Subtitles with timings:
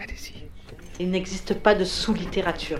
[0.00, 0.34] Allez-y.
[1.00, 2.78] Il n'existe pas de sous-littérature.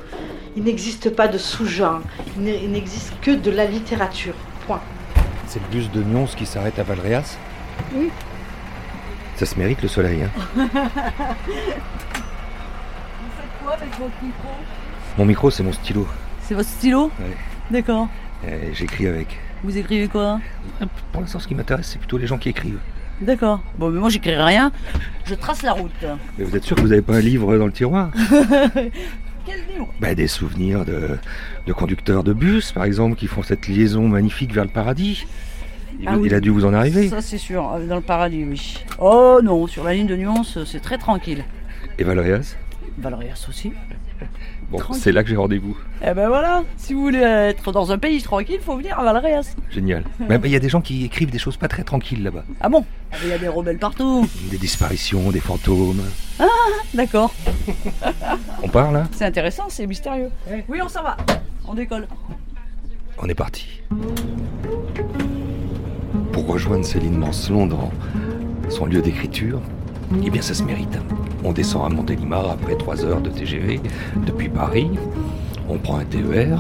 [0.57, 2.00] Il n'existe pas de sous-genre.
[2.38, 4.34] Il n'existe que de la littérature.
[4.67, 4.81] Point.
[5.47, 7.37] C'est le bus de Nyons qui s'arrête à Valréas?
[7.95, 8.11] Oui.
[9.37, 11.03] Ça se mérite le soleil, hein Vous faites
[13.62, 14.49] quoi avec votre micro?
[15.19, 16.07] Mon micro, c'est mon stylo.
[16.43, 17.11] C'est votre stylo?
[17.19, 17.37] Ouais.
[17.71, 18.09] D'accord.
[18.45, 19.39] Euh, J'écris avec.
[19.65, 20.41] Vous écrivez quoi?
[21.12, 22.81] Pour l'instant, ce qui m'intéresse, c'est plutôt les gens qui écrivent.
[23.25, 23.61] D'accord.
[23.79, 24.70] Bon, mais moi j'écris rien.
[25.24, 25.91] Je trace la route.
[26.38, 28.11] Mais vous êtes sûr que vous n'avez pas un livre dans le tiroir?
[29.46, 29.88] Quel livre?
[30.01, 31.16] Bah, Des souvenirs de,
[31.66, 35.27] de conducteurs de bus, par exemple, qui font cette liaison magnifique vers le paradis.
[36.01, 36.24] Il, Ah oui.
[36.27, 37.09] il a dû vous en arriver.
[37.09, 38.79] Ça c'est sûr, euh, dans le paradis, oui.
[38.98, 41.45] Oh non, sur la ligne de nuance, c'est très tranquille.
[41.98, 42.56] Et Valréas
[42.98, 43.73] Valérias aussi.
[44.78, 45.77] Bon, c'est là que j'ai rendez-vous.
[46.02, 49.55] Eh ben voilà, si vous voulez être dans un pays tranquille, faut venir à Valérias.
[49.70, 50.02] Génial.
[50.28, 52.45] Mais il y a des gens qui écrivent des choses pas très tranquilles là-bas.
[52.60, 52.84] Ah bon?
[53.12, 54.29] Ah, Il y a des rebelles partout.
[54.51, 56.02] Des disparitions, des fantômes.
[56.92, 57.32] D'accord.
[58.62, 59.05] On part là?
[59.12, 60.30] C'est intéressant, c'est mystérieux.
[60.68, 61.16] Oui, on s'en va.
[61.66, 62.09] On décolle.
[63.18, 63.80] On est parti.
[66.32, 67.90] Pour rejoindre Céline Mancelon dans
[68.68, 69.60] son lieu d'écriture,
[70.24, 70.98] eh bien ça se mérite.
[71.44, 73.80] On descend à Montélimar après 3 heures de TGV
[74.26, 74.90] depuis Paris.
[75.68, 76.58] On prend un TER,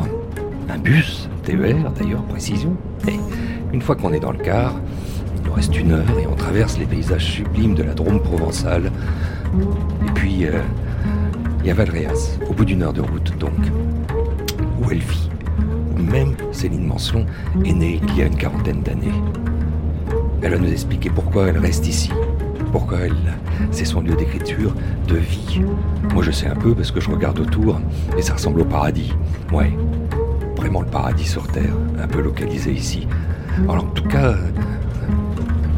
[0.68, 2.76] un bus, TER d'ailleurs, précision.
[3.08, 3.18] Et
[3.72, 4.74] une fois qu'on est dans le car,
[5.36, 8.92] il nous reste une heure et on traverse les paysages sublimes de la Drôme provençale.
[10.06, 10.60] Et puis, euh,
[11.60, 13.52] il y a Valréas, au bout d'une heure de route donc,
[14.80, 15.30] où elle vit
[15.96, 17.26] où même Céline Mancelon
[17.64, 19.12] est née il y a une quarantaine d'années.
[20.42, 22.10] Elle va nous expliquer pourquoi elle reste ici,
[22.74, 23.14] pourquoi elle,
[23.70, 24.74] c'est son lieu d'écriture,
[25.06, 25.62] de vie.
[26.12, 27.80] Moi je sais un peu parce que je regarde autour
[28.18, 29.12] et ça ressemble au paradis.
[29.52, 29.72] Ouais,
[30.56, 33.06] vraiment le paradis sur Terre, un peu localisé ici.
[33.68, 34.50] Alors en tout cas, euh,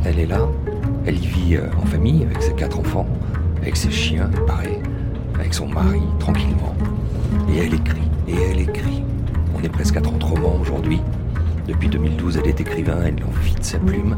[0.06, 0.48] elle est là,
[1.05, 3.06] elle y vit euh, en famille avec ses quatre enfants,
[3.61, 4.80] avec ses chiens, il paraît,
[5.39, 6.74] avec son mari, tranquillement.
[7.52, 9.02] Et elle écrit, et elle écrit.
[9.55, 11.02] On est presque à 30 romans aujourd'hui.
[11.67, 14.17] Depuis 2012, elle est écrivain, elle en vit de sa plume.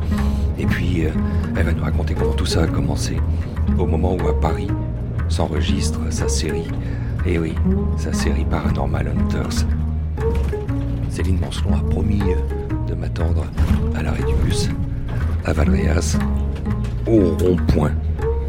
[0.58, 1.10] Et puis, euh,
[1.56, 3.16] elle va nous raconter comment tout ça a commencé.
[3.78, 4.68] Au moment où à Paris
[5.28, 6.68] s'enregistre sa série.
[7.26, 7.54] Et oui,
[7.96, 9.66] sa série Paranormal Hunters.
[11.08, 13.44] Céline Mancelon a promis euh, de m'attendre
[13.94, 14.68] à l'arrêt du bus,
[15.46, 16.18] à Valréas,
[17.06, 17.92] au rond-point.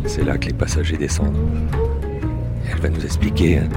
[0.06, 1.38] C'est là que les passagers descendent.
[2.70, 3.70] Elle va nous expliquer hein,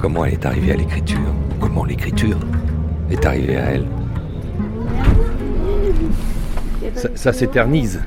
[0.00, 2.38] comment elle est arrivée à l'écriture, comment l'écriture
[3.10, 3.86] est arrivée à elle.
[7.02, 8.00] Ça, ça s'éternise.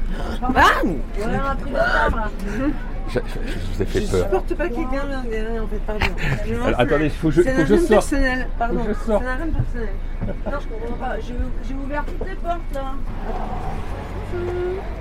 [3.08, 3.20] Je, je-
[3.52, 4.24] je vous ai fait Je peur.
[4.26, 6.06] supporte pas qu'il vienne en fait, pardon.
[6.48, 7.90] Je Alors, attendez, il faut que je, faut que je sorte.
[7.90, 8.80] personnel, pardon.
[8.80, 9.24] Faut que je sorte.
[9.24, 9.90] Ça n'a rien de personnel.
[10.26, 11.16] Non, je comprends pas.
[11.20, 12.94] J'ai ouvert toutes les portes là.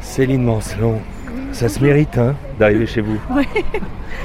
[0.00, 1.00] Céline Mancelon,
[1.52, 3.18] ça se mérite hein, d'arriver chez vous.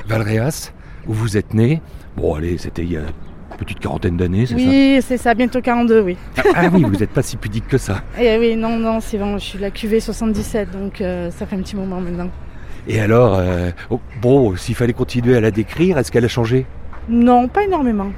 [0.07, 0.71] Valréas,
[1.07, 1.81] où vous êtes né,
[2.17, 3.01] bon allez, c'était il y a
[3.59, 6.17] petite quarantaine d'années, c'est Oui, c'est ça, bientôt 42, oui.
[6.35, 8.01] ça ah, ah oui, vous n'êtes pas si pudique que ça.
[8.19, 11.55] Et oui, non, non, c'est bon, je suis la QV 77, donc euh, ça fait
[11.55, 12.29] un petit moment maintenant.
[12.87, 16.65] Et alors, euh, oh, bon, s'il fallait continuer à la décrire, est-ce qu'elle a changé?
[17.07, 18.11] Non, pas énormément.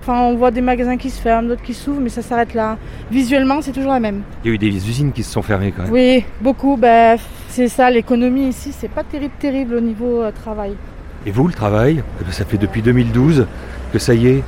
[0.00, 2.76] Enfin, on voit des magasins qui se ferment, d'autres qui s'ouvrent, mais ça s'arrête là.
[3.10, 4.22] Visuellement, c'est toujours la même.
[4.44, 5.92] Il y a eu des usines qui se sont fermées quand même.
[5.92, 6.76] Oui, beaucoup.
[6.76, 7.16] Ben,
[7.48, 10.72] c'est ça, l'économie ici, c'est pas terrible, terrible au niveau euh, travail.
[11.24, 13.46] Et vous, le travail, eh ben, ça fait depuis 2012
[13.92, 14.42] que ça y est,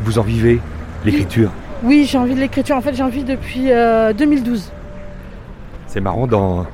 [0.00, 0.60] vous en vivez,
[1.04, 1.50] l'écriture.
[1.82, 2.76] Oui, j'ai envie de l'écriture.
[2.76, 4.72] En fait, j'ai envie depuis euh, 2012.
[5.86, 6.66] C'est marrant, dans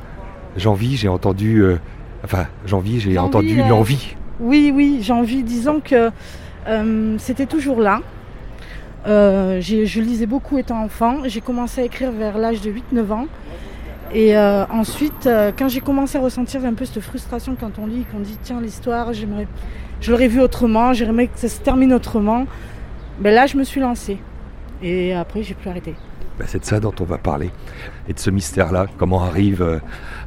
[0.56, 1.58] Janvier, j'ai entendu...
[1.60, 1.78] euh,
[2.24, 4.16] enfin, Janvier, j'ai entendu euh, l'envie.
[4.40, 6.10] Oui, oui, j'ai envie, disons que
[6.68, 8.00] euh, c'était toujours là.
[9.06, 11.18] Euh, je lisais beaucoup étant enfant.
[11.24, 13.26] J'ai commencé à écrire vers l'âge de 8-9 ans.
[14.14, 17.86] Et euh, ensuite, euh, quand j'ai commencé à ressentir un peu cette frustration quand on
[17.86, 19.48] lit, qu'on dit tiens l'histoire, j'aimerais,
[20.02, 22.46] je l'aurais vu autrement, j'aimerais que ça se termine autrement.
[23.22, 24.18] Ben là, je me suis lancée.
[24.82, 25.94] Et après, j'ai plus arrêté.
[26.40, 27.50] Bah, c'est de ça dont on va parler.
[28.08, 29.78] Et de ce mystère-là, comment arrivent euh,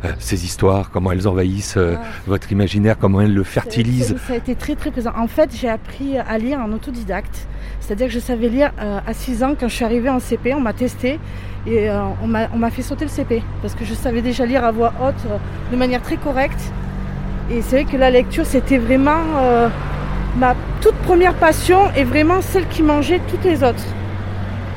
[0.06, 2.05] euh, ces histoires, comment elles envahissent euh, Ah.
[2.25, 4.16] votre imaginaire, comment elles le fertilisent?
[4.25, 5.11] Ça, a été très très présent.
[5.17, 7.47] En fait, j'ai appris à lire en autodidacte.
[7.81, 9.55] C'est-à-dire que je savais lire à 6 ans.
[9.59, 11.19] Quand je suis arrivée en CP, on m'a testé
[11.67, 13.43] et on m'a fait sauter le CP.
[13.61, 15.23] Parce que je savais déjà lire à voix haute
[15.72, 16.72] de manière très correcte.
[17.52, 19.69] Et c'est vrai que la lecture, c'était vraiment
[20.37, 23.84] ma toute première passion et vraiment celle qui mangeait toutes les autres.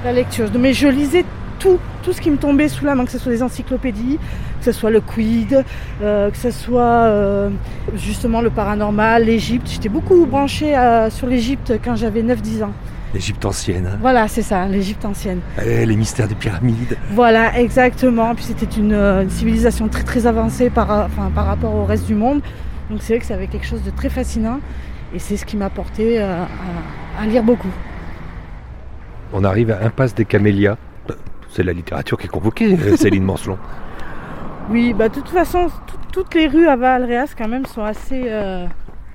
[0.04, 0.48] La lecture.
[0.58, 1.24] Mais je lisais
[1.58, 4.18] tout, tout ce qui me tombait sous la main, que ce soit des encyclopédies,
[4.60, 5.64] que ce soit le Quid,
[6.02, 7.50] euh, que ce soit euh,
[7.96, 9.68] justement le paranormal, l'Égypte.
[9.68, 12.72] J'étais beaucoup branchée euh, sur l'Égypte quand j'avais 9-10 ans.
[13.12, 13.98] L'Égypte ancienne, hein.
[14.00, 15.40] Voilà, c'est ça, l'Égypte ancienne.
[15.64, 16.96] Eh, les mystères des pyramides.
[17.12, 18.34] Voilà, exactement.
[18.34, 22.14] Puis c'était une, une civilisation très très avancée par, enfin, par rapport au reste du
[22.14, 22.42] monde.
[22.90, 24.60] Donc c'est vrai que ça avait quelque chose de très fascinant
[25.14, 27.68] et c'est ce qui m'a porté euh, à, à lire beaucoup.
[29.32, 30.76] On arrive à Impasse des Camélias.
[31.50, 33.58] C'est la littérature qui est convoquée, euh, Céline Mancelon.
[34.70, 38.24] Oui, bah de toute façon, tout- toutes les rues à Valréas quand même sont assez,
[38.26, 38.66] euh,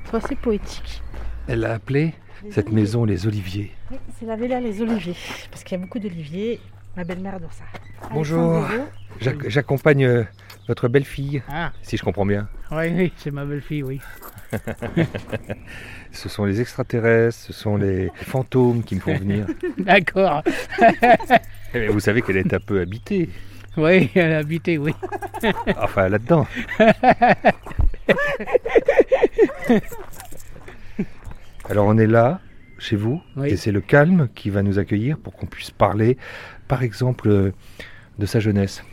[0.09, 1.01] sont assez poétiques.
[1.47, 2.13] Elle a appelé
[2.49, 3.71] cette maison les Oliviers.
[3.91, 5.15] Oui, C'est la Villa Les Oliviers,
[5.51, 6.59] parce qu'il y a beaucoup d'oliviers.
[6.97, 7.63] Ma belle-mère adore ça.
[8.13, 8.65] Bonjour.
[9.47, 10.25] J'accompagne
[10.67, 12.47] votre belle-fille, Ah, si je comprends bien.
[12.71, 13.99] oui, oui, c'est ma belle-fille, oui.
[16.11, 19.47] Ce sont les extraterrestres, ce sont les fantômes qui me font venir.
[19.79, 20.43] D'accord.
[21.73, 23.29] Eh Vous savez qu'elle est un peu habitée.
[23.77, 24.93] Oui, elle a habité, oui.
[25.77, 26.45] Enfin, là-dedans.
[31.69, 32.39] Alors, on est là,
[32.77, 33.49] chez vous, Oui.
[33.49, 36.17] et c'est le calme qui va nous accueillir pour qu'on puisse parler,
[36.67, 37.51] par exemple, euh,
[38.19, 38.83] de sa jeunesse.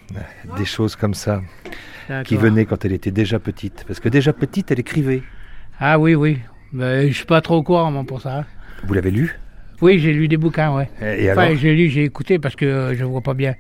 [0.57, 1.43] Des choses comme ça,
[2.25, 3.85] qui venaient quand elle était déjà petite.
[3.87, 5.23] Parce que déjà petite, elle écrivait.
[5.79, 6.39] Ah oui, oui.
[6.73, 8.45] Mais je suis pas trop au courant, moi, pour ça.
[8.85, 9.39] Vous l'avez lu?
[9.83, 10.91] Oui, j'ai lu des bouquins, ouais.
[11.01, 13.55] Et Enfin, j'ai lu, j'ai écouté parce que euh, je vois pas bien.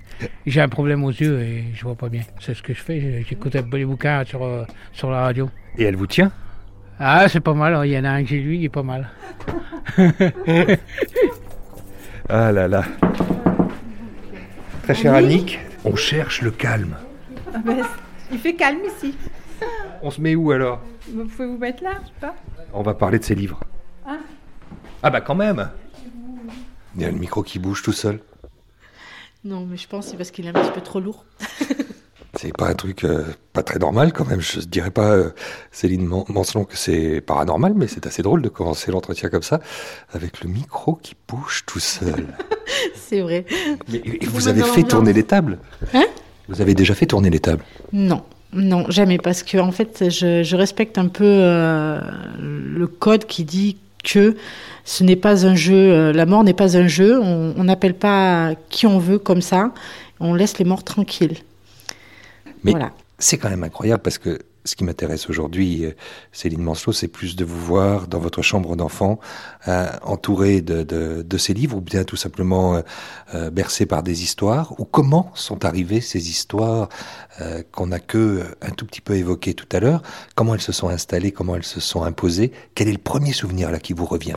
[0.46, 2.20] J'ai un problème aux yeux et je vois pas bien.
[2.40, 3.24] C'est ce que je fais.
[3.26, 5.48] J'écoute un peu les bouquins sur, euh, sur la radio.
[5.78, 6.30] Et elle vous tient?
[6.98, 7.80] Ah, c'est pas mal.
[7.86, 9.08] Il y en a un que j'ai lu, il est pas mal.
[12.32, 12.84] Ah là là.
[14.90, 16.96] Très cher Annick, on cherche le calme.
[17.54, 17.86] Ah ben,
[18.32, 19.14] il fait calme ici.
[20.02, 20.80] On se met où alors?
[21.14, 22.34] Vous pouvez vous mettre là, je sais pas.
[22.72, 23.60] On va parler de ses livres.
[24.04, 24.18] Ah.
[25.04, 25.70] Ah bah quand même
[26.96, 28.18] Il y a le micro qui bouge tout seul.
[29.44, 31.24] Non, mais je pense que c'est parce qu'il est un petit peu trop lourd.
[32.38, 34.40] C'est pas un truc euh, pas très normal quand même.
[34.40, 35.30] Je dirais pas, euh,
[35.72, 39.60] Céline Man- Mancelon, que c'est paranormal, mais c'est assez drôle de commencer l'entretien comme ça,
[40.12, 42.26] avec le micro qui bouge tout seul.
[42.94, 43.44] C'est vrai.
[43.88, 45.58] Mais, et Vous vous avez fait tourner les tables?
[45.92, 46.04] Hein?
[46.48, 47.64] Vous avez déjà fait tourner les tables?
[47.92, 48.22] Non,
[48.52, 52.00] non, jamais, parce que en fait, je, je respecte un peu euh,
[52.38, 54.36] le code qui dit que
[54.84, 58.86] ce n'est pas un jeu, la mort n'est pas un jeu, on n'appelle pas qui
[58.86, 59.72] on veut comme ça,
[60.20, 61.36] on laisse les morts tranquilles.
[62.64, 62.92] Mais Voilà.
[63.18, 65.92] c'est quand même incroyable parce que ce qui m'intéresse aujourd'hui, euh,
[66.32, 69.18] Céline Mancelot, c'est plus de vous voir dans votre chambre d'enfant,
[69.68, 72.82] euh, entourée de, de, de ces livres, ou bien tout simplement euh,
[73.34, 76.90] euh, bercé par des histoires, ou comment sont arrivées ces histoires
[77.40, 80.02] euh, qu'on n'a que un tout petit peu évoquées tout à l'heure,
[80.34, 83.70] comment elles se sont installées, comment elles se sont imposées, quel est le premier souvenir
[83.70, 84.36] là qui vous revient?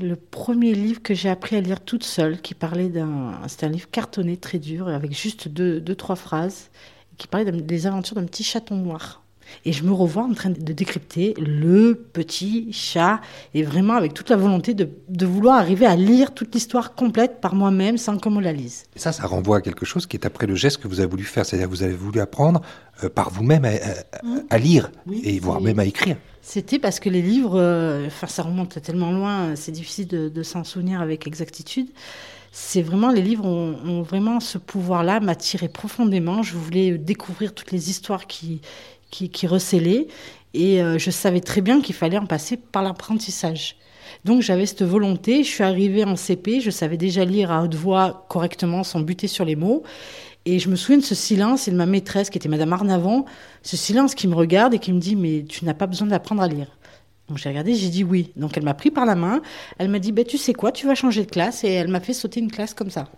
[0.00, 3.70] Le premier livre que j'ai appris à lire toute seule, qui parlait d'un, c'était un
[3.70, 6.70] livre cartonné très dur, avec juste deux, deux trois phrases,
[7.18, 9.20] qui parlait des aventures d'un petit chaton noir.
[9.66, 13.20] Et je me revois en train de décrypter le petit chat,
[13.52, 17.42] et vraiment avec toute la volonté de, de vouloir arriver à lire toute l'histoire complète
[17.42, 18.84] par moi-même sans qu'on me la lise.
[18.96, 21.08] Et ça, ça renvoie à quelque chose qui est après le geste que vous avez
[21.10, 22.62] voulu faire, c'est-à-dire que vous avez voulu apprendre
[23.04, 23.74] euh, par vous-même à, à-
[24.48, 26.16] à lire, Oui, et voire même à écrire.
[26.40, 30.42] C'était parce que les livres, euh, enfin ça remonte tellement loin, c'est difficile de, de
[30.42, 31.88] s'en souvenir avec exactitude.
[32.56, 36.44] C'est vraiment, les livres ont, vraiment ce pouvoir-là, m'attirer profondément.
[36.44, 38.60] Je voulais découvrir toutes les histoires qui,
[39.10, 40.06] qui, qui recélaient.
[40.54, 43.74] Et euh, je savais très bien qu'il fallait en passer par l'apprentissage.
[44.24, 45.42] Donc j'avais cette volonté.
[45.42, 49.26] Je suis arrivée en CP, je savais déjà lire à haute voix correctement sans buter
[49.26, 49.82] sur les mots.
[50.44, 53.24] Et je me souviens de ce silence et de ma maîtresse, qui était Madame Arnavon,
[53.62, 56.42] ce silence qui me regarde et qui me dit Mais tu n'as pas besoin d'apprendre
[56.42, 56.68] à lire.
[57.28, 58.30] Donc j'ai regardé, j'ai dit oui.
[58.36, 59.40] Donc elle m'a pris par la main,
[59.78, 61.64] elle m'a dit ben, Tu sais quoi, tu vas changer de classe.
[61.64, 63.08] Et elle m'a fait sauter une classe comme ça.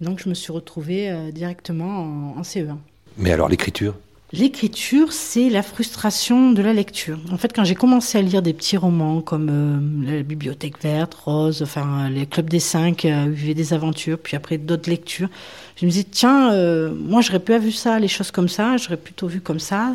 [0.00, 2.76] Donc je me suis retrouvée euh, directement en, en CE1.
[3.18, 3.94] Mais alors l'écriture?
[4.32, 7.18] L'écriture, c'est la frustration de la lecture.
[7.30, 11.14] En fait, quand j'ai commencé à lire des petits romans comme euh, La Bibliothèque verte,
[11.14, 15.28] Rose, enfin les Clubs des Cinq, euh, Vivez des aventures, puis après d'autres lectures,
[15.76, 18.96] je me disais tiens, euh, moi j'aurais pas vu ça, les choses comme ça, j'aurais
[18.96, 19.94] plutôt vu comme ça.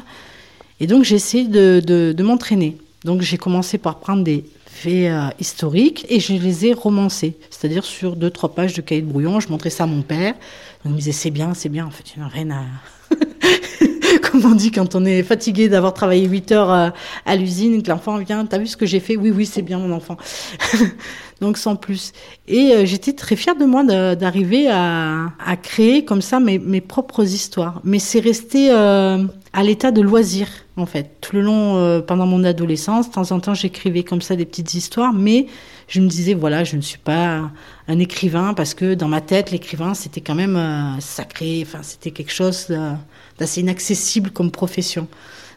[0.79, 2.77] Et donc j'ai essayé de, de, de m'entraîner.
[3.03, 7.83] Donc j'ai commencé par prendre des faits euh, historiques et je les ai romancés, c'est-à-dire
[7.83, 9.39] sur deux trois pages de cahier de brouillon.
[9.39, 10.33] Je montrais ça à mon père.
[10.33, 11.85] Donc, il me disait c'est bien, c'est bien.
[11.85, 12.63] En fait, il a rien à
[14.21, 16.89] comme on dit quand on est fatigué d'avoir travaillé 8 heures euh,
[17.25, 19.15] à l'usine que l'enfant vient, t'as vu ce que j'ai fait?
[19.15, 20.17] Oui, oui, c'est bien mon enfant.
[21.41, 22.13] Donc sans plus.
[22.47, 25.33] Et euh, j'étais très fière de moi d'arriver à,
[25.63, 27.81] créer comme ça mes, propres histoires.
[27.83, 31.17] Mais c'est resté euh, à l'état de loisir en fait.
[31.19, 34.45] Tout le long, euh, pendant mon adolescence, de temps en temps, j'écrivais comme ça des
[34.45, 35.47] petites histoires, mais
[35.87, 37.49] je me disais voilà, je ne suis pas
[37.87, 41.65] un écrivain parce que dans ma tête, l'écrivain c'était quand même sacré.
[41.65, 42.67] Enfin, c'était quelque chose
[43.39, 45.07] d'assez inaccessible comme profession.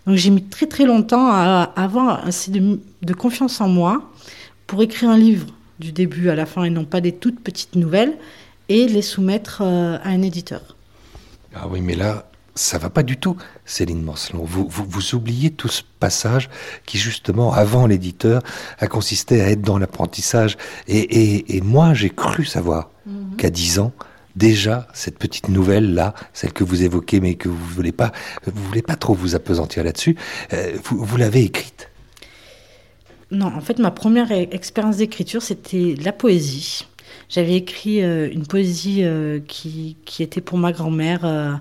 [0.07, 4.11] Donc j'ai mis très très longtemps à avoir assez de, de confiance en moi
[4.67, 5.47] pour écrire un livre
[5.85, 8.17] du début à la fin et non pas des toutes petites nouvelles
[8.71, 10.77] et les soumettre euh, à un éditeur.
[11.55, 13.37] Ah oui, mais là, ça va pas du tout,
[13.67, 14.45] Céline Mancelon.
[14.45, 16.49] Vous, vous, vous oubliez tout ce passage
[16.87, 18.43] qui, justement, avant l'éditeur,
[18.79, 20.57] a consisté à être dans l'apprentissage.
[20.89, 22.91] Et, et, et moi, j'ai cru savoir
[23.37, 23.93] qu'à 10 ans,
[24.37, 28.13] déjà, cette petite nouvelle-là, celle que vous évoquez, mais que vous voulez pas,
[28.47, 30.17] vous voulez pas trop vous apesantir là-dessus,
[30.55, 31.91] euh, vous, vous l'avez écrite.
[33.35, 36.87] Non, en fait, ma première e- expérience d'écriture, c'était la poésie.
[37.29, 41.25] J'avais écrit euh, une poésie euh, qui, qui était pour ma grand-mère.
[41.25, 41.53] euh,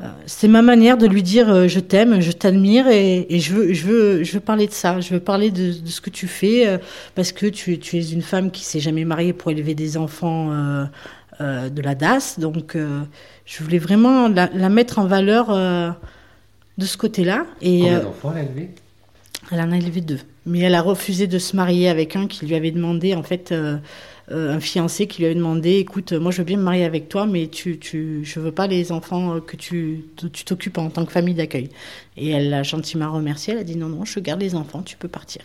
[0.00, 3.72] euh, c'est ma manière de lui dire je t'aime, je t'admire et, et je, veux,
[3.72, 5.00] je, veux, je veux parler de ça.
[5.00, 6.80] Je veux parler de, de ce que tu fais
[7.14, 10.50] parce que tu, tu es une femme qui s'est jamais mariée pour élever des enfants
[11.40, 12.40] de la DAS.
[12.40, 12.76] Donc,
[13.46, 15.46] je voulais vraiment la, la mettre en valeur
[16.76, 17.46] de ce côté-là.
[17.60, 18.70] Et, d'enfants elle a élevé
[19.52, 20.18] elle en a élevé deux.
[20.46, 23.52] Mais elle a refusé de se marier avec un qui lui avait demandé, en fait,
[23.52, 23.78] euh,
[24.30, 27.08] euh, un fiancé qui lui avait demandé, écoute, moi je veux bien me marier avec
[27.08, 30.90] toi, mais tu, tu, je veux pas les enfants euh, que tu tu t'occupes en
[30.90, 31.70] tant que famille d'accueil.
[32.16, 33.54] Et elle l'a gentiment remercié.
[33.54, 35.42] Elle a dit non, non, je garde les enfants, tu peux partir.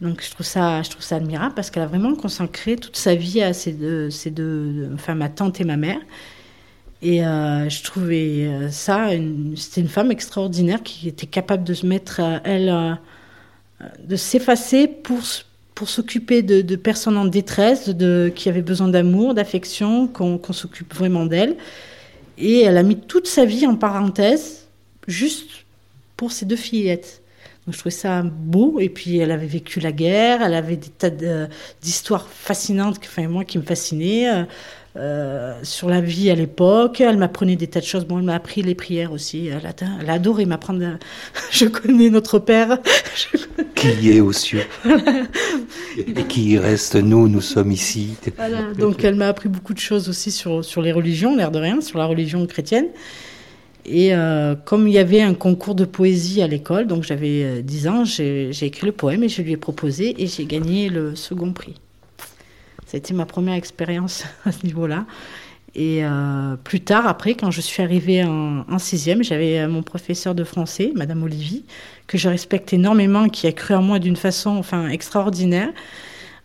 [0.00, 3.14] Donc je trouve ça, je trouve ça admirable parce qu'elle a vraiment consacré toute sa
[3.14, 6.00] vie à ces deux, ces deux, enfin ma tante et ma mère.
[7.02, 9.10] Et euh, je trouvais euh, ça,
[9.56, 12.94] c'était une femme extraordinaire qui était capable de se mettre, euh, elle, euh,
[14.02, 15.20] de s'effacer pour,
[15.74, 21.26] pour s'occuper de, personnes en détresse, de, qui avaient besoin d'amour, d'affection, qu'on s'occupe vraiment
[21.26, 21.56] d'elle.
[22.38, 24.66] Et elle a mis toute sa vie en parenthèse,
[25.06, 25.50] juste
[26.16, 27.22] pour ces deux fillettes.
[27.66, 28.78] Donc je trouvais ça beau.
[28.80, 31.10] Et puis elle avait vécu la guerre, elle avait des tas
[31.82, 34.46] d'histoires fascinantes, enfin moi qui me fascinaient.
[34.96, 35.00] Euh,
[35.54, 38.04] euh, sur la vie à l'époque, elle m'apprenait des tas de choses.
[38.04, 39.48] Bon, elle m'a appris les prières aussi.
[39.48, 40.84] Elle a, elle a adoré m'apprendre.
[40.84, 40.98] à-
[41.50, 42.78] Je connais notre père.
[43.74, 44.62] Qui est aux cieux
[45.98, 48.14] Et qui y reste Nous, nous sommes ici.
[48.36, 51.58] Voilà, donc elle m'a appris beaucoup de choses aussi sur, sur les religions, l'air de
[51.58, 52.86] rien, sur la religion chrétienne.
[53.84, 57.62] Et euh, comme il y avait un concours de poésie à l'école, donc j'avais euh,
[57.62, 60.88] 10 ans, j'ai j'ai écrit le poème et je lui ai proposé et j'ai gagné
[60.88, 61.74] le second prix.
[62.94, 65.04] Été ma première expérience à ce niveau-là.
[65.74, 70.34] Et euh, plus tard, après, quand je suis arrivée en, sixième, j'avais euh, mon professeur
[70.34, 71.64] de français, Madame Olivier,
[72.06, 75.70] que je respecte énormément, qui a cru en moi d'une façon enfin, extraordinaire.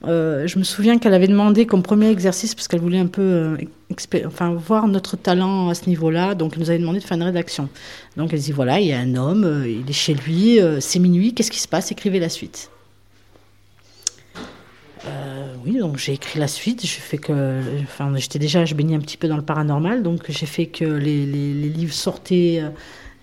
[0.08, 3.58] Euh, je me souviens qu'elle avait demandé comme premier exercice, parce qu'elle voulait un peu
[4.56, 7.70] voir notre talent à ce niveau-là, donc elle nous avait demandé de faire une rédaction.
[8.18, 11.34] Donc elle dit voilà, il y a un homme, il est chez lui, c'est minuit,
[11.34, 11.92] qu'est-ce qui se passe?
[11.92, 12.72] Écrivez la suite.
[15.66, 16.86] Oui, donc j'ai écrit la suite.
[16.86, 17.62] Je fais que,
[18.16, 21.26] j'étais déjà, je baignais un petit peu dans le paranormal, donc j'ai fait que les
[21.26, 22.70] livres sortaient euh,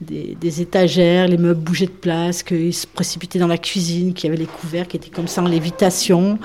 [0.00, 4.28] des, des étagères, les meubles bougeaient de place, qu'ils se précipitaient dans la cuisine, qu'il
[4.28, 6.38] y avait les couverts qui étaient comme ça en lévitation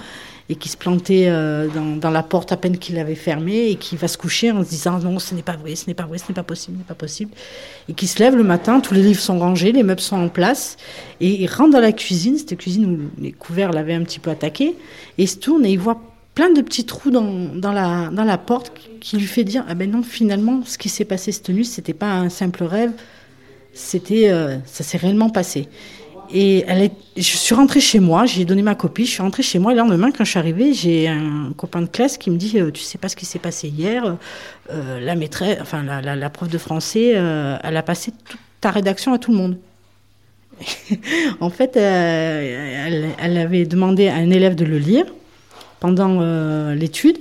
[0.52, 3.96] et qui se plantaient euh, dans, la porte à peine qu'il avait fermée et qui
[3.96, 6.18] va se coucher en se disant non, ce n'est pas vrai, ce n'est pas vrai,
[6.18, 7.32] ce n'est pas possible, ce n'est pas possible.
[7.88, 10.28] Et qui se lève le matin, tous les livres sont rangés, les meubles sont en
[10.28, 10.76] place
[11.22, 14.30] et il rentre dans la cuisine, cette cuisine où les couverts l'avaient un petit peu
[14.30, 14.76] attaqué,
[15.18, 16.02] et il se tourne et il voit
[16.36, 19.74] plein de petits trous dans, dans, la, dans la porte qui lui fait dire ah
[19.74, 22.92] ben non finalement ce qui s'est passé cette nuit c'était pas un simple rêve
[23.74, 25.68] c'était euh, ça s'est réellement passé
[26.34, 26.66] et
[27.18, 29.76] je suis rentrée chez moi j'ai donné ma copie je suis rentrée chez moi et
[29.76, 32.72] le lendemain quand je suis arrivée j'ai un copain de classe qui me dit euh,
[32.72, 34.18] tu sais pas ce qui s'est passé hier
[34.72, 39.14] euh, la maîtresse enfin la, prof de français euh, elle a passé toute ta rédaction
[39.14, 39.58] à tout le monde
[41.40, 45.06] en fait, elle, elle avait demandé à un élève de le lire
[45.80, 46.22] pendant
[46.74, 47.18] l'étude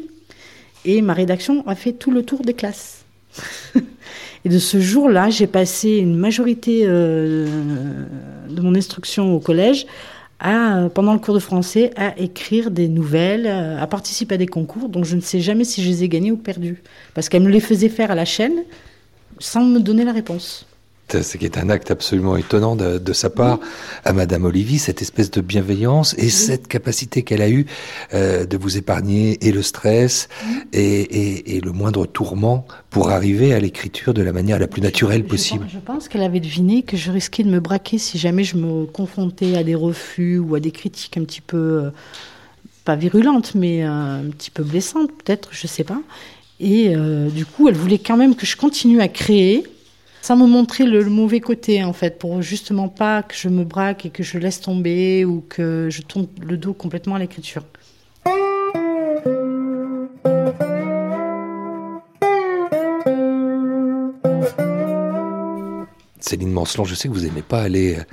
[0.85, 3.07] et ma rédaction a fait tout le tour des classes.
[4.45, 7.47] et de ce jour-là, j'ai passé une majorité euh,
[8.49, 9.87] de mon instruction au collège
[10.95, 14.89] pendant le cours de français, à écrire des nouvelles, euh, à participer à des concours
[14.89, 16.83] dont je ne sais jamais si je les ai gagnés ou perdus.
[17.15, 18.65] Parce qu'elle me les faisait faire à la chaîne
[19.39, 20.67] sans me donner la réponse.
[21.23, 23.59] Ce qui est un acte absolument étonnant de, de sa part
[24.05, 27.67] à Madame Olivier, cette espèce de bienveillance et cette capacité qu'elle a eue
[28.15, 30.29] euh, de vous épargner et le stress
[30.73, 34.83] et, et, et le moindre tourment pour arriver à l'écriture de la manière la plus
[34.83, 35.67] naturelle Je- possible.
[35.73, 38.87] Je, pense qu'elle avait deviné que je risquais de me braquer si jamais je me
[38.87, 41.91] confrontais à des refus ou à des critiques un petit peu, euh,
[42.85, 46.01] pas virulentes, mais euh, un petit peu blessantes peut-être, je sais pas.
[46.61, 49.65] Et euh, du coup, elle voulait quand même que je continue à créer
[50.31, 54.07] sans me montrer le, mauvais côté en fait, pour justement pas que je me braque
[54.07, 57.65] et que je laisse tomber ou que je tourne le dos complètement à l'écriture.
[66.21, 68.05] Céline Mancelon, je sais que vous n'aimez pas aller euh,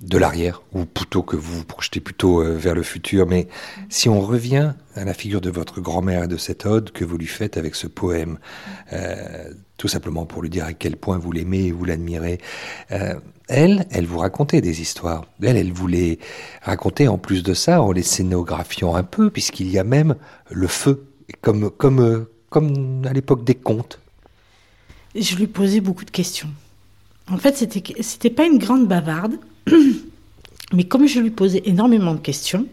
[0.00, 3.26] de l'arrière, ou plutôt que vous vous projetez plutôt euh, vers le futur.
[3.26, 3.48] Mais
[3.88, 7.18] si on revient à la figure de votre grand-mère et de cette ode que vous
[7.18, 8.38] lui faites avec ce poème,
[8.92, 12.38] euh, tout simplement pour lui dire à quel point vous l'aimez et vous l'admirez,
[12.92, 13.14] euh,
[13.48, 15.24] elle, elle vous racontait des histoires.
[15.42, 16.18] Elle, elle voulait
[16.62, 20.16] raconter en plus de ça, en les scénographiant un peu, puisqu'il y a même
[20.50, 21.06] le feu,
[21.42, 24.00] comme, comme, euh, comme à l'époque des contes.
[25.14, 26.48] Je lui posais beaucoup de questions.
[27.30, 29.38] En fait, c'était c'était pas une grande bavarde,
[30.72, 32.66] mais comme je lui posais énormément de questions,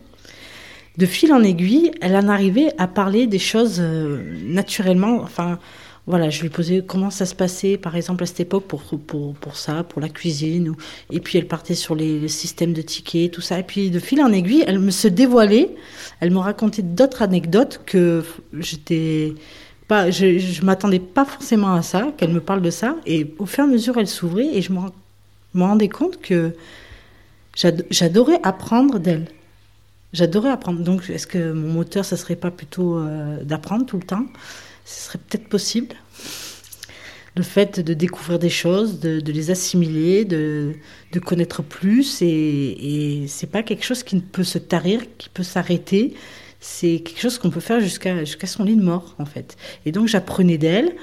[0.98, 5.22] de fil en aiguille, elle en arrivait à parler des choses euh, naturellement.
[5.22, 5.60] Enfin,
[6.06, 9.34] voilà, je lui posais comment ça se passait, par exemple, à cette époque, pour, pour,
[9.36, 10.74] pour ça, pour la cuisine.
[11.12, 13.60] Et puis, elle partait sur les, systèmes de tickets, tout ça.
[13.60, 15.70] Et puis, de fil en aiguille, elle me se dévoilait.
[16.20, 18.24] Elle me racontait d'autres anecdotes que
[18.60, 19.34] j'étais
[19.88, 22.98] pas, je, je m'attendais pas forcément à ça, qu'elle me parle de ça.
[23.06, 24.94] Et au fur et à mesure, elle s'ouvrait et je me, rend-
[25.54, 26.54] me rendais compte que
[27.56, 29.28] j'ad- j'adorais apprendre d'elle.
[30.14, 30.82] J'adorais apprendre.
[30.84, 34.26] Donc, est-ce que mon moteur, ça serait pas plutôt euh, d'apprendre tout le temps?
[34.86, 35.96] Ce serait peut-être possible.
[37.36, 40.74] Le fait de découvrir des choses, de, les assimiler, de,
[41.12, 42.28] de connaître plus, et,
[43.24, 46.14] et c'est pas quelque chose qui ne peut se tarir, qui peut s'arrêter.
[46.60, 49.58] C'est quelque chose qu'on peut faire jusqu'à jusqu'à son lit de mort, en fait.
[49.86, 50.96] Et donc, j'apprenais d'elle.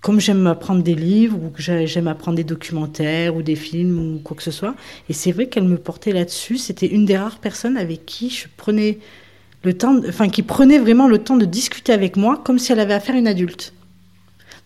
[0.00, 4.16] Comme j'aime apprendre des livres, ou que j'ai- j'aime apprendre des documentaires, ou des films,
[4.16, 4.74] ou quoi que ce soit.
[5.08, 6.56] Et c'est vrai qu'elle me portait là-dessus.
[6.58, 8.98] C'était une des rares personnes avec qui je prenais
[9.62, 12.80] le temps, enfin, qui prenait vraiment le temps de discuter avec moi, comme si elle
[12.80, 13.72] avait affaire à une adulte.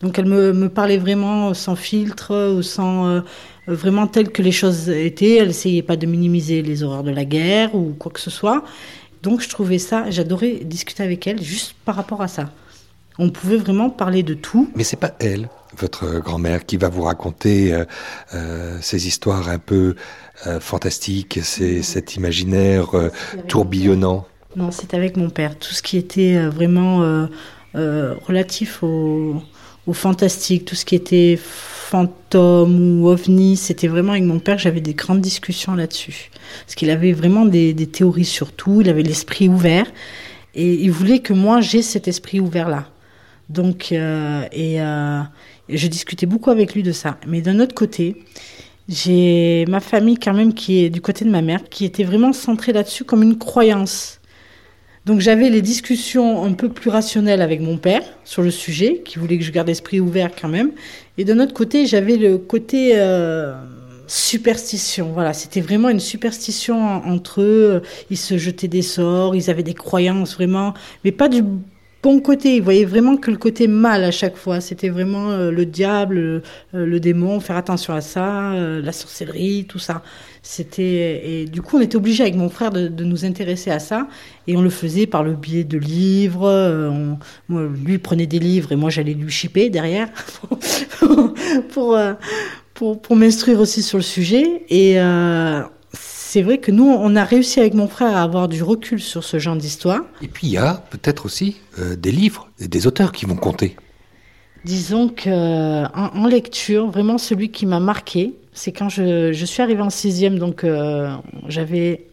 [0.01, 3.21] Donc elle me, me parlait vraiment sans filtre, ou sans euh,
[3.69, 5.37] vraiment tel que les choses étaient.
[5.37, 8.65] Elle essayait pas de minimiser les horreurs de la guerre ou quoi que ce soit.
[9.23, 12.51] Donc je trouvais ça, j'adorais discuter avec elle juste par rapport à ça.
[13.19, 14.71] On pouvait vraiment parler de tout.
[14.75, 17.85] Mais c'est pas elle, votre grand-mère, qui va vous raconter euh,
[18.35, 19.95] euh, ces histoires un peu
[20.47, 23.11] euh, fantastiques, ces, cet imaginaire euh,
[23.49, 24.27] tourbillonnant.
[24.57, 25.59] Non, c'est avec mon père.
[25.59, 27.27] Tout ce qui était euh, vraiment euh,
[27.75, 29.43] euh, relatif au,
[29.93, 34.59] fantastique, tout ce qui était fantôme ou ovni, c'était vraiment avec mon père.
[34.59, 36.31] J'avais des grandes discussions là-dessus.
[36.65, 38.81] Parce qu'il avait vraiment des, théories sur tout.
[38.83, 39.87] Il avait l'esprit ouvert.
[40.55, 42.89] Et il voulait que moi, j'ai cet esprit ouvert-là.
[43.49, 44.79] Donc, et
[45.69, 47.19] je discutais beaucoup avec lui de ça.
[47.27, 48.23] Mais d'un autre côté,
[48.89, 52.33] j'ai ma famille quand même qui est du côté de ma mère, qui était vraiment
[52.33, 54.21] centrée là-dessus comme une croyance.
[55.05, 59.19] Donc j'avais les discussions un peu plus rationnelles avec mon père sur le sujet, qui
[59.19, 60.71] voulait que je garde l'esprit ouvert quand même.
[61.19, 63.53] Et d'un autre côté, j'avais le côté euh,
[64.07, 65.11] superstition.
[65.13, 67.83] Voilà, c'était vraiment une superstition en- entre eux.
[68.11, 70.73] Ils se jetaient des sorts, ils avaient des croyances vraiment,
[71.05, 71.43] mais pas du
[72.03, 72.57] bon côté.
[72.57, 74.61] Ils voyaient vraiment que le côté mal à chaque fois.
[74.61, 76.43] C'était vraiment euh, le diable, le,
[76.75, 80.03] euh, le démon, faire attention à ça, euh, la sorcellerie, tout ça.
[80.43, 84.09] C'était et du coup on était obligé avec mon frère de, nous intéresser à ça
[84.49, 86.49] et on le faisait par le biais de livres.
[86.91, 90.09] on- moi, lui prenait des livres et moi j'allais lui chipper derrière
[90.41, 90.59] pour
[91.69, 91.99] pour,
[92.75, 94.99] pour, pour m'instruire aussi sur le sujet et
[96.33, 99.23] c'est vrai que nous on a réussi avec mon frère à avoir du recul sur
[99.23, 100.01] ce genre d'histoire.
[100.23, 103.37] Et puis il y a peut-être aussi euh, des livres, et des auteurs qui vont
[103.37, 103.77] compter.
[104.65, 109.63] Disons que en, en lecture, vraiment celui qui m'a marqué, c'est quand je, je suis
[109.63, 111.15] arrivée en sixième, donc euh,
[111.49, 112.07] j'avais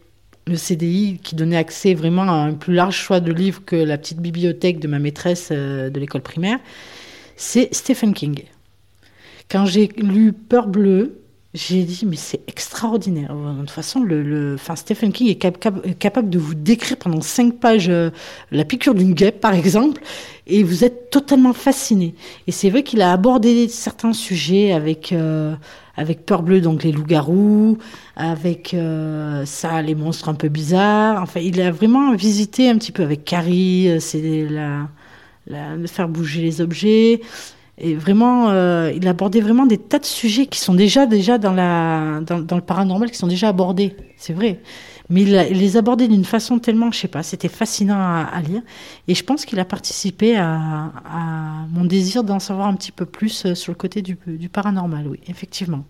[0.46, 3.96] le CDI qui donnait accès vraiment à un plus large choix de livres que la
[3.96, 6.58] petite bibliothèque de ma maîtresse euh, de l'école primaire.
[7.36, 8.42] C'est Stephen King.
[9.50, 11.20] Quand j'ai lu Peur bleue,
[11.52, 13.34] j'ai dit mais c'est extraordinaire.
[13.34, 17.58] De toute façon, le, Stephen King est cap- cap- capable de vous décrire pendant cinq
[17.58, 18.10] pages euh,
[18.52, 20.00] la piqûre d'une guêpe, par exemple,
[20.46, 22.14] et vous êtes totalement fasciné.
[22.46, 25.54] Et c'est vrai qu'il a abordé certains sujets avec euh,
[25.96, 27.76] avec Peur bleue, donc les loups-garous,
[28.16, 31.20] avec euh, ça, les monstres un peu bizarres.
[31.22, 34.88] Enfin, il a vraiment visité un petit peu avec Carrie, euh, c'est la,
[35.46, 37.20] la, faire bouger les objets.
[37.96, 42.20] Vraiment, euh, il abordait vraiment des tas de sujets qui sont déjà, déjà dans, la,
[42.20, 43.96] dans, le paranormal, qui sont déjà abordés.
[44.16, 44.60] C'est vrai.
[45.08, 48.62] Mais il, les abordait d'une façon tellement, je sais pas, c'était fascinant à, lire.
[49.08, 53.06] Et je pense qu'il a participé à, à mon désir d'en savoir un petit peu
[53.06, 55.84] plus euh, sur le côté du, du paranormal, oui, effectivement.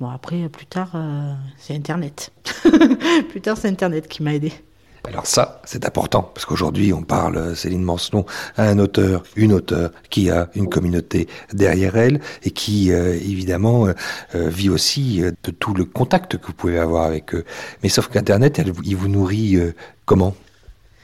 [0.00, 2.32] Bon, après, plus tard, euh, c'est Internet.
[3.28, 4.52] plus tard, c'est Internet qui m'a aidé.
[5.06, 8.24] Alors ça, c'est important, parce qu'aujourd'hui, on parle, Céline Mancelon,
[8.56, 13.86] à un auteur, une auteure, qui a une communauté derrière elle, et qui, euh, évidemment,
[13.86, 13.92] euh,
[14.34, 17.44] euh, vit aussi de tout le contact que vous pouvez avoir avec eux.
[17.82, 19.58] Mais sauf qu'Internet, il vous nourrit
[20.06, 20.34] comment?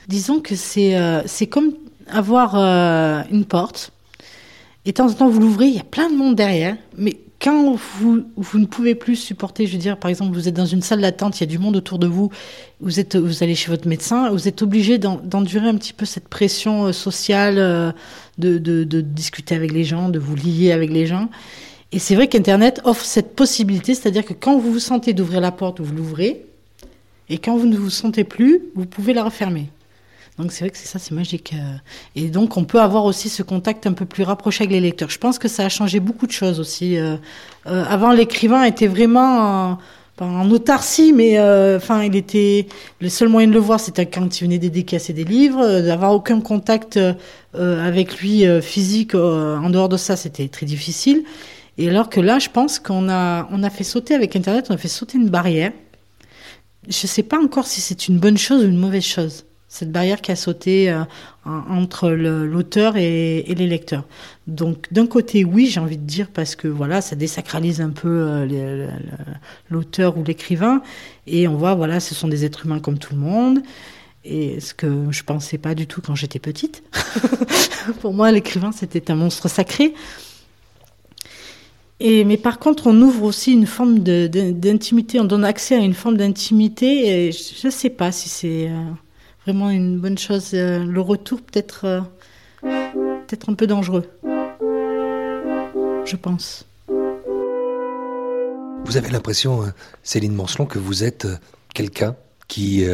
[0.09, 1.73] Disons que c'est c'est comme
[2.11, 2.57] avoir
[3.31, 3.93] une porte.
[4.87, 6.77] Et de temps en temps, vous l'ouvrez, il y a plein de monde derrière.
[6.97, 10.55] Mais quand vous, vous ne pouvez plus supporter, je veux dire, par exemple, vous êtes
[10.55, 12.31] dans une salle d'attente, il y a du monde autour de vous,
[12.81, 16.29] vous, êtes, vous allez chez votre médecin, vous êtes obligé d'endurer un petit peu cette
[16.29, 17.93] pression euh, sociale, euh,
[18.37, 21.31] de, de, de, discuter avec les gens, de vous lier avec les gens.
[21.93, 25.51] Et c'est vrai qu'Internet offre cette possibilité, c'est-à-dire que quand vous vous sentez d'ouvrir la
[25.51, 26.45] porte, vous l'ouvrez,
[27.31, 29.71] et quand vous ne vous sentez plus, vous pouvez la refermer.
[30.41, 31.53] Donc c'est vrai que c'est ça, c'est magique.
[31.55, 31.77] Euh.
[32.17, 35.11] Et donc on peut avoir aussi ce contact un peu plus rapproché avec les lecteurs.
[35.11, 36.97] Je pense que ça a changé beaucoup de choses aussi.
[36.97, 37.17] Euh,
[37.67, 39.79] euh, avant, l'écrivain était vraiment
[40.19, 41.41] en, autarcie, mais
[41.77, 42.67] enfin il était
[43.01, 46.43] le seul moyen de le voir, c'était quand il venait dédicacer des livres, d'avoir aucun
[46.43, 47.01] contact
[47.55, 51.25] avec lui physique en dehors de ça, c'était très difficile.
[51.79, 54.75] Et alors que là, je pense qu'on a on a fait sauter avec Internet, on
[54.75, 55.73] a fait sauter une barrière.
[56.87, 59.93] Je ne sais pas encore si c'est une bonne chose ou une mauvaise chose cette
[59.93, 61.05] barrière qui a sauté euh,
[61.47, 64.05] entre l'auteur et, les lecteurs.
[64.49, 68.09] Donc d'un côté oui, j'ai envie de dire parce que voilà, ça désacralise un peu
[68.09, 68.89] euh,
[69.71, 70.83] l'auteur ou l'écrivain
[71.29, 73.61] et on voit voilà, ce sont des êtres humains comme tout le monde.
[74.25, 76.83] Et ce que je pensais pas du tout quand j'étais petite.
[78.01, 79.95] Pour moi, l'écrivain c'était un monstre sacré.
[82.01, 85.95] Et, mais par contre, on ouvre aussi une forme d'intimité, on donne accès à une
[85.95, 87.29] forme d'intimité.
[87.29, 88.91] Et je ne sais pas si c'est euh,
[89.45, 90.51] vraiment une bonne chose.
[90.55, 92.01] Euh, le retour peut-être euh,
[93.27, 94.05] peut-être un peu dangereux,
[96.05, 96.67] je pense.
[98.85, 99.67] Vous avez l'impression, euh,
[100.03, 101.27] Céline Mancelon, que vous êtes
[101.75, 102.17] quelqu'un
[102.49, 102.85] qui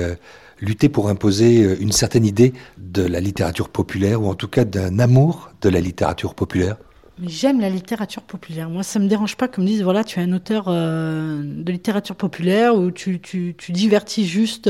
[0.61, 4.98] luttait pour imposer une certaine idée de la littérature populaire, ou en tout cas d'un
[4.98, 6.76] amour de la littérature populaire?
[7.22, 8.68] J'aime la littérature populaire.
[8.68, 11.72] Moi, ça me dérange pas qu'on me dise, voilà, tu es un auteur euh, de
[11.72, 14.68] littérature populaire ou tu, tu, tu divertis juste.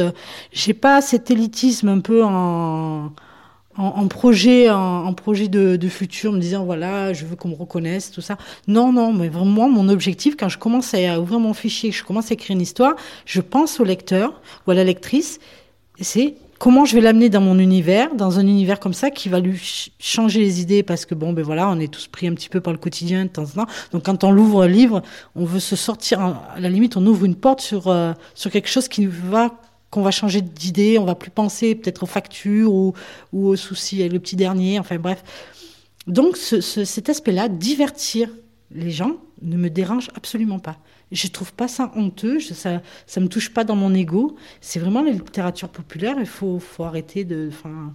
[0.53, 3.11] J'ai pas cet élitisme un peu en,
[3.77, 8.13] en, projet, en projet de, de, futur, me disant, voilà, je veux qu'on me reconnaisse,
[8.13, 8.39] tout ça.
[8.69, 12.05] Non, non, mais vraiment, mon objectif, quand je commence à ouvrir mon fichier, que je
[12.05, 15.41] commence à écrire une histoire, je pense au lecteur ou à la lectrice,
[16.01, 19.41] c'est comment je vais l'amener dans mon univers, dans un univers comme ça qui va
[19.41, 22.49] lui changer les idées parce que bon ben voilà, on est tous pris un petit
[22.49, 23.67] peu par le quotidien de temps en temps.
[23.93, 25.03] Donc quand on l'ouvre un livre,
[25.35, 28.69] on veut se sortir à la limite on ouvre une porte sur euh, sur quelque
[28.69, 32.93] chose qui va qu'on va changer d'idée, on va plus penser peut-être aux factures ou,
[33.33, 35.23] ou aux soucis avec le petit dernier, enfin bref.
[36.07, 38.29] Donc ce, cet aspect-là, divertir
[38.71, 40.77] les gens, ne me dérange absolument pas.
[41.13, 44.37] Je trouve pas ça honteux, ça, ça me touche pas dans mon ego.
[44.61, 46.17] C'est vraiment la littérature populaire.
[46.19, 47.93] Il faut, faut arrêter de, enfin,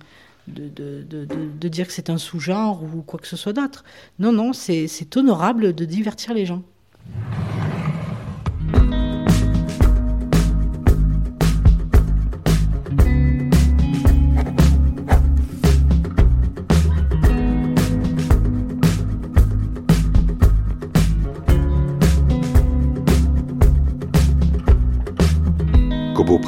[0.47, 3.83] de, de, de, de, dire que c'est un sous-genre ou quoi que ce soit d'autre.
[4.19, 6.63] Non, non, c'est honorable de divertir les gens.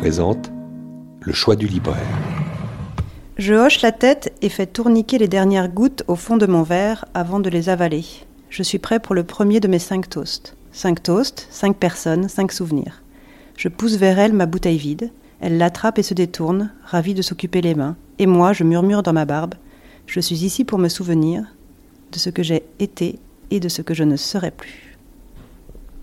[0.03, 0.51] Présente
[1.21, 1.95] Le choix du libraire.
[3.37, 7.05] Je hoche la tête et fais tourniquer les dernières gouttes au fond de mon verre
[7.13, 8.03] avant de les avaler.
[8.49, 10.57] Je suis prêt pour le premier de mes cinq toasts.
[10.73, 13.01] Cinq toasts, cinq personnes, cinq souvenirs.
[13.55, 15.09] Je pousse vers elle ma bouteille vide.
[15.39, 17.95] Elle l'attrape et se détourne, ravie de s'occuper les mains.
[18.19, 19.55] Et moi, je murmure dans ma barbe
[20.05, 21.45] Je suis ici pour me souvenir
[22.11, 23.19] de ce que j'ai été
[23.51, 24.97] et de ce que je ne serai plus.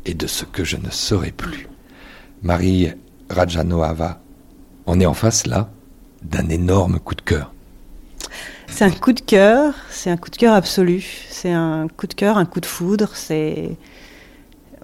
[0.07, 1.69] Et de ce que je ne serai plus.
[2.43, 2.95] Marie
[3.31, 4.21] Rajanoava.
[4.87, 5.71] On est en face là
[6.23, 7.53] d'un énorme coup de cœur.
[8.67, 11.05] C'est un coup de cœur, c'est un coup de cœur absolu.
[11.29, 13.11] C'est un coup de cœur, un coup de foudre.
[13.15, 13.77] C'est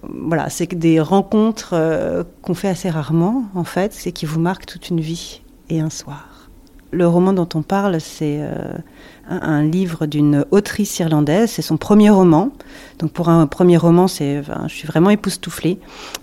[0.03, 4.65] voilà, c'est des rencontres euh, qu'on fait assez rarement en fait, c'est qui vous marquent
[4.65, 6.36] toute une vie et un soir.
[6.91, 8.73] Le roman dont on parle, c'est euh,
[9.29, 11.51] un, livre d'une autrice irlandaise.
[11.51, 12.51] C'est son premier roman.
[12.99, 15.79] Donc pour un premier roman, c'est, je suis vraiment époustouflée.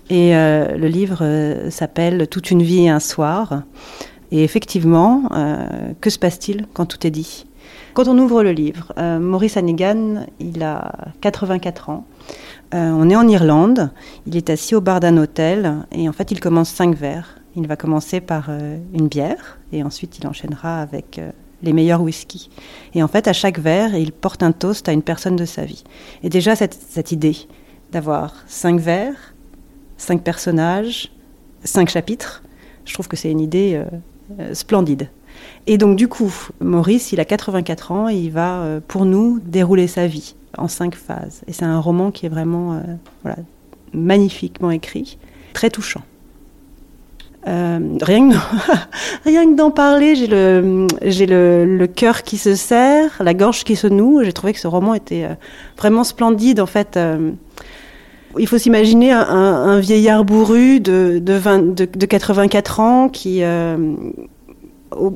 [0.09, 3.61] Et euh, le livre euh, s'appelle Toute une vie et un soir.
[4.31, 5.29] Et effectivement,
[6.01, 7.45] que se passe-t-il quand tout est dit?
[7.93, 12.05] Quand on ouvre le livre, Maurice Hannigan, il a 84 ans.
[12.73, 13.91] on est en Irlande.
[14.25, 17.37] Il est assis au bar d'un hôtel et en fait, il commence cinq verres.
[17.55, 21.19] Il va commencer par une bière et ensuite il enchaînera avec
[21.65, 22.49] les meilleurs whisky.
[22.93, 25.65] Et en fait, à chaque verre, il porte un toast à une personne de sa
[25.65, 25.83] vie.
[26.23, 27.35] Et déjà, cette, idée
[27.91, 29.33] d'avoir cinq verres,
[29.97, 31.11] cinq personnages,
[31.63, 32.43] cinq chapitres,
[32.85, 33.85] je trouve que c'est une idée euh,
[34.39, 35.09] euh, splendide.
[35.67, 39.39] Et donc, du coup, Maurice, il a 84 ans et il va, euh, pour nous,
[39.39, 41.41] dérouler sa vie en cinq phases.
[41.47, 42.81] Et c'est un roman qui est vraiment
[43.23, 43.37] voilà,
[43.91, 45.17] magnifiquement écrit,
[45.53, 46.01] très touchant.
[47.47, 53.63] Euh, rien que d'en parler, j'ai le j'ai le, cœur qui se serre, la gorge
[53.63, 54.23] qui se noue.
[54.23, 55.35] J'ai trouvé que ce roman était euh,
[55.77, 56.59] vraiment splendide.
[56.59, 57.31] En fait, euh,
[58.39, 63.43] Il faut s'imaginer un, vieillard bourru de, de, 20, de, de 84 ans qui...
[63.43, 63.77] Euh,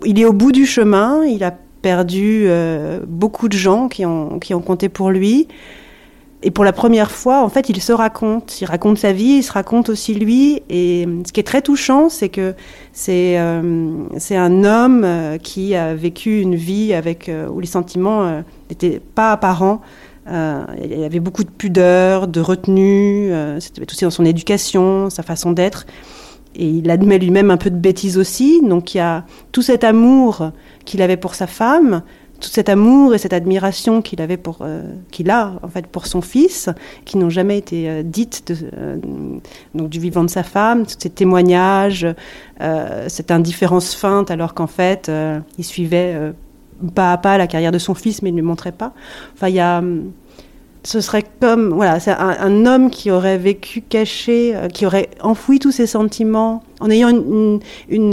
[0.05, 2.49] il est au bout du chemin, il a perdu
[3.07, 5.47] beaucoup de gens qui ont, qui ont compté pour lui.
[6.41, 8.62] Et pour la première fois, en fait, il se raconte.
[8.62, 10.62] Il raconte sa vie, il se raconte aussi lui.
[10.69, 12.56] Et ce qui est très touchant, c'est que
[12.93, 19.02] c'est euh, un homme euh, qui a vécu une vie avec où les sentiments n'étaient
[19.15, 19.82] pas apparents.
[20.28, 23.32] il avait beaucoup de pudeur, de retenue.
[23.60, 25.86] C'était aussi dans son éducation, sa façon d'être.
[26.56, 28.62] Et il admet lui-même un peu de bêtises aussi.
[28.62, 30.52] Donc il y a tout cet amour
[30.86, 32.02] qu'il avait pour sa femme,
[32.39, 34.82] tout cet amour et cette admiration qu'il avait pour euh,
[35.30, 35.60] a
[35.91, 36.69] pour son fils,
[37.06, 38.97] qui n'ont jamais été euh, dites euh,
[39.73, 42.08] du vivant de sa femme, tous ces témoignages,
[43.08, 45.10] cette indifférence feinte alors qu'en fait
[45.58, 46.34] il suivait
[46.93, 48.93] pas à pas la carrière de son fils mais il ne lui montrait pas.
[49.34, 49.82] Enfin il y a
[50.83, 55.59] ce serait comme voilà, c'est un, homme qui aurait vécu caché, euh, qui aurait enfoui
[55.59, 57.59] tous ses sentiments en ayant une,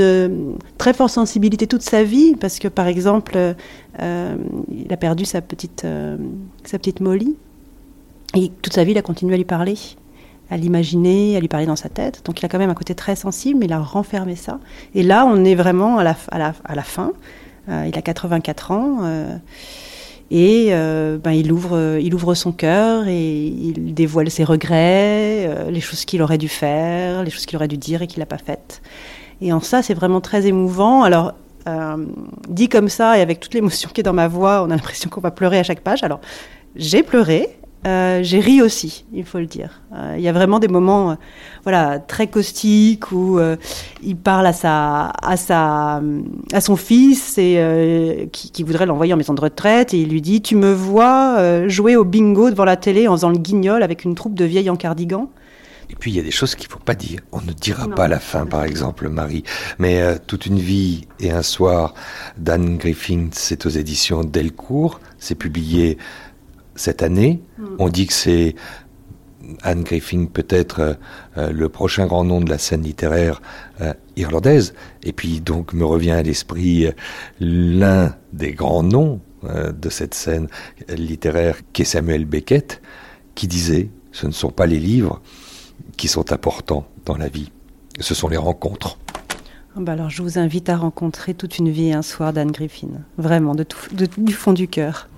[0.00, 0.28] euh,
[0.76, 4.36] très forte sensibilité toute sa vie, parce que par exemple, euh,
[4.70, 5.86] il a perdu sa petite
[6.64, 7.36] sa petite Molly,
[8.34, 9.76] et toute sa vie, il a continué à lui parler,
[10.50, 12.22] à l'imaginer, à lui parler dans sa tête.
[12.24, 14.58] Donc il a quand même un côté très sensible, mais il a renfermé ça.
[14.94, 17.12] Et là, on est vraiment à la, à la, à la fin.
[17.68, 19.38] il a 84 ans.
[20.30, 25.70] Et euh, ben, il, ouvre, il ouvre son cœur et il dévoile ses regrets, euh,
[25.70, 28.26] les choses qu'il aurait dû faire, les choses qu'il aurait dû dire et qu'il n'a
[28.26, 28.82] pas faites.
[29.40, 31.04] Et en ça, c'est vraiment très émouvant.
[31.04, 31.32] Alors,
[31.68, 32.04] euh,
[32.48, 35.08] dit comme ça et avec toute l'émotion qui est dans ma voix, on a l'impression
[35.10, 36.02] qu'on va pleurer à chaque page.
[36.02, 36.20] Alors,
[36.74, 39.82] j'ai pleuré, euh, j'ai ri aussi, il faut le dire.
[39.94, 41.14] Euh, il y a vraiment des moments, euh,
[41.62, 43.38] voilà, très caustiques où
[44.02, 46.02] il parle à sa, à sa,
[46.52, 50.42] à son fils et qui, voudrait l'envoyer en maison de retraite et il lui dit
[50.42, 54.14] "Tu me vois jouer au bingo devant la télé en faisant le guignol avec une
[54.14, 55.30] troupe de vieilles en cardigan?"
[55.88, 57.20] Et puis il y a des choses qu'il faut pas dire.
[57.30, 59.44] On ne dira pas la fin, par exemple, Marie.
[59.78, 61.94] Mais toute une vie et un soir
[62.36, 64.98] d'Anne Griffin, c'est aux éditions Delcourt.
[65.18, 65.96] C'est publié
[66.76, 67.42] cette année.
[67.58, 67.76] Hmm.
[67.78, 68.54] On dit que c'est
[69.62, 70.94] Anne Griffin peut-être euh,
[71.38, 73.40] euh, le prochain grand nom de la scène littéraire
[73.80, 74.74] euh, irlandaise.
[75.02, 76.88] Et puis donc me revient à l'esprit
[77.40, 80.48] l'un des grands noms de cette scène
[80.88, 82.82] littéraire qui est Samuel Beckett,
[83.36, 85.20] qui disait ce ne sont pas les livres
[85.96, 87.52] qui sont importants dans la vie,
[88.00, 88.98] ce sont les rencontres.
[89.76, 92.88] Ah bah alors je vous invite à rencontrer toute une vie un soir d'Anne Griffin,
[93.18, 93.64] vraiment de
[94.16, 95.08] du fond du cœur.